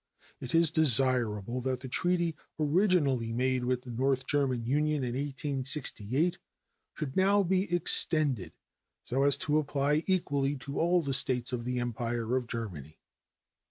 [0.39, 6.39] It is desirable that the treaty originally made with the North German Union in 1868
[6.95, 8.53] should now be extended
[9.03, 12.97] so as to apply equally to all the States of the Empire of Germany.